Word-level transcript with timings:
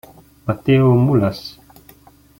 Matteo 0.47 0.97
Mulas 0.97 1.61